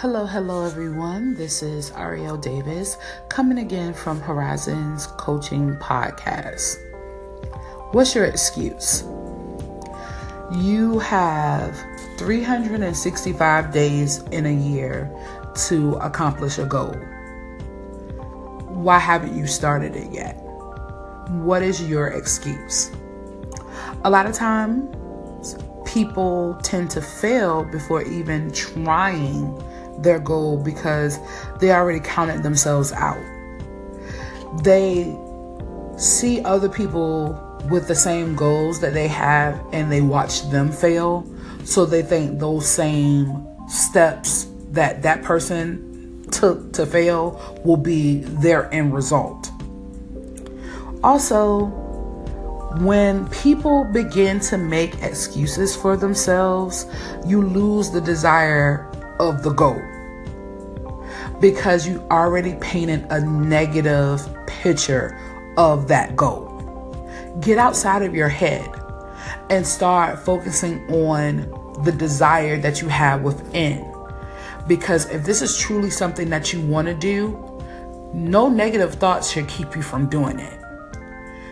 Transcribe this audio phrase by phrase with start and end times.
[0.00, 1.34] Hello, hello, everyone.
[1.34, 2.96] This is Ariel Davis
[3.28, 6.78] coming again from Horizons Coaching Podcast.
[7.92, 9.02] What's your excuse?
[10.52, 11.76] You have
[12.16, 15.14] 365 days in a year
[15.66, 16.94] to accomplish a goal.
[18.68, 20.40] Why haven't you started it yet?
[21.28, 22.90] What is your excuse?
[24.04, 29.62] A lot of times, people tend to fail before even trying
[29.98, 31.18] their goal because
[31.60, 33.20] they already counted themselves out.
[34.62, 35.16] They
[35.96, 41.26] see other people with the same goals that they have and they watch them fail.
[41.64, 48.72] So they think those same steps that that person took to fail will be their
[48.72, 49.50] end result.
[51.02, 51.66] Also,
[52.78, 56.86] when people begin to make excuses for themselves,
[57.26, 58.89] you lose the desire
[59.20, 59.80] of the goal
[61.40, 65.18] because you already painted a negative picture
[65.56, 66.48] of that goal.
[67.40, 68.68] Get outside of your head
[69.50, 73.86] and start focusing on the desire that you have within.
[74.66, 77.46] Because if this is truly something that you want to do,
[78.12, 80.58] no negative thoughts should keep you from doing it.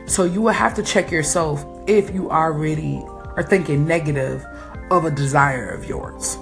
[0.06, 3.04] So you will have to check yourself if you already
[3.36, 4.44] are thinking negative
[4.90, 6.38] of a desire of yours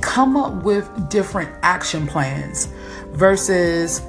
[0.00, 2.68] come up with different action plans
[3.12, 4.02] versus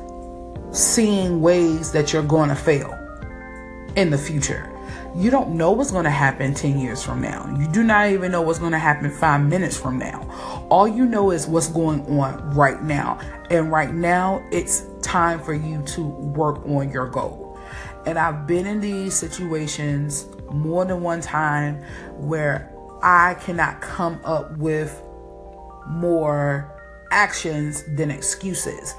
[0.72, 2.94] seeing ways that you're going to fail
[3.96, 4.72] in the future.
[5.16, 7.54] You don't know what's going to happen 10 years from now.
[7.60, 10.68] You do not even know what's going to happen five minutes from now.
[10.70, 13.20] All you know is what's going on right now.
[13.50, 17.60] And right now, it's time for you to work on your goal.
[18.06, 21.84] And I've been in these situations more than one time
[22.16, 25.02] where I cannot come up with
[25.88, 26.76] more
[27.12, 28.94] actions than excuses.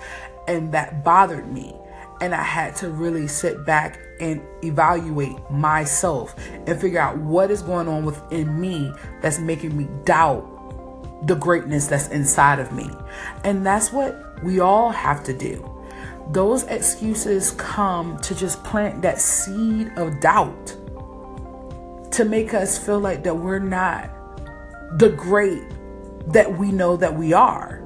[0.48, 1.75] And that bothered me.
[2.20, 6.34] And I had to really sit back and evaluate myself
[6.66, 10.47] and figure out what is going on within me that's making me doubt
[11.27, 12.91] the greatness that's inside of me.
[13.44, 15.66] And that's what we all have to do.
[16.33, 20.77] Those excuses come to just plant that seed of doubt
[22.12, 24.10] to make us feel like that we're not
[24.99, 25.62] the great
[26.32, 27.82] that we know that we are.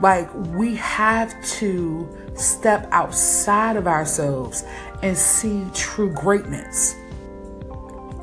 [0.00, 4.64] Like, we have to step outside of ourselves
[5.02, 6.96] and see true greatness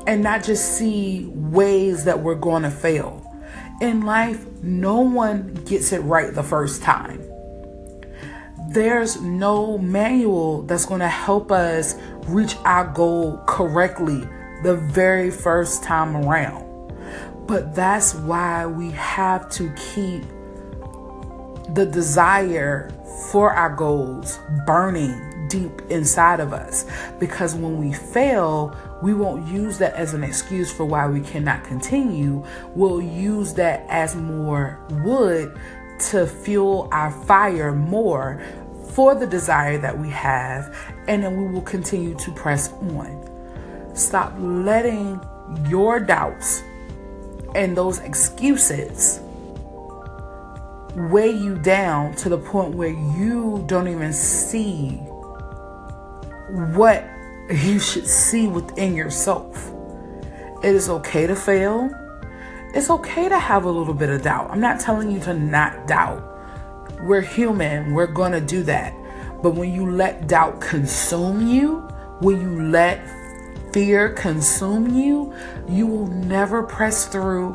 [0.06, 3.18] and not just see ways that we're going to fail.
[3.80, 7.22] In life, no one gets it right the first time.
[8.70, 11.94] There's no manual that's going to help us
[12.26, 14.22] reach our goal correctly
[14.62, 16.71] the very first time around.
[17.46, 20.22] But that's why we have to keep
[21.74, 22.90] the desire
[23.30, 26.86] for our goals burning deep inside of us.
[27.18, 31.64] Because when we fail, we won't use that as an excuse for why we cannot
[31.64, 32.44] continue.
[32.74, 35.58] We'll use that as more wood
[36.10, 38.42] to fuel our fire more
[38.90, 40.76] for the desire that we have,
[41.08, 43.28] and then we will continue to press on.
[43.94, 45.20] Stop letting
[45.68, 46.62] your doubts
[47.54, 49.20] and those excuses
[50.94, 54.90] weigh you down to the point where you don't even see
[56.74, 57.08] what
[57.50, 59.72] you should see within yourself.
[60.62, 61.90] It is okay to fail.
[62.74, 64.50] It's okay to have a little bit of doubt.
[64.50, 66.28] I'm not telling you to not doubt.
[67.02, 68.94] We're human, we're going to do that.
[69.42, 71.80] But when you let doubt consume you,
[72.20, 73.04] when you let
[73.72, 75.32] fear consume you,
[75.68, 77.54] you will never press through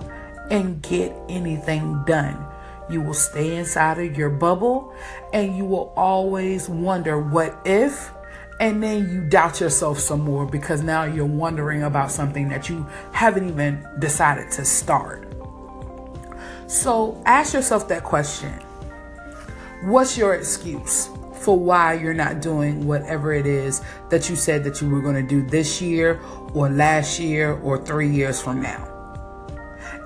[0.49, 2.43] and get anything done.
[2.89, 4.93] You will stay inside of your bubble
[5.33, 8.11] and you will always wonder what if,
[8.59, 12.87] and then you doubt yourself some more because now you're wondering about something that you
[13.11, 15.27] haven't even decided to start.
[16.67, 18.53] So ask yourself that question
[19.83, 21.09] What's your excuse?
[21.47, 25.15] For why you're not doing whatever it is that you said that you were going
[25.15, 26.19] to do this year
[26.53, 28.83] or last year or three years from now.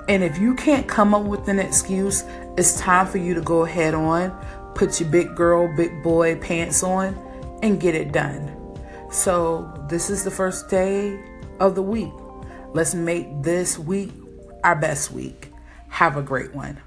[0.08, 2.24] And if you can't come up with an excuse,
[2.58, 4.30] it's time for you to go head on,
[4.76, 7.16] put your big girl, big boy pants on,
[7.64, 8.56] and get it done.
[9.12, 11.20] So, this is the first day
[11.60, 12.14] of the week.
[12.74, 14.12] Let's make this week
[14.64, 15.52] our best week.
[15.88, 16.80] Have a great one.